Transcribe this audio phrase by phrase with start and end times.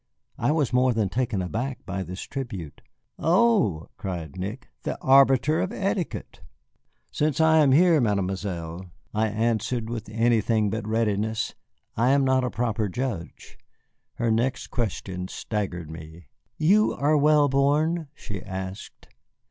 [0.39, 2.81] I was more than taken aback by this tribute.
[3.19, 6.41] "Oh," cried Nick, "the arbiter of etiquette!"
[7.11, 11.53] "Since I am here, Mademoiselle," I answered, with anything but readiness,
[11.95, 13.59] "I am not a proper judge."
[14.15, 16.29] Her next question staggered me.
[16.57, 19.07] "You are well born?" she asked.